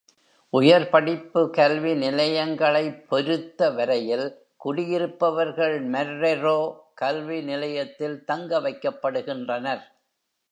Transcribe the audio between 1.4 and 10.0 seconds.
கல்விநிலையங்களைப் பொருத்த வரையில், குடியிருப்பவர்கள் மர்ரொரோ கல்விநிலையத்தில் தங்க வைக்கப்படுகின்றனர்.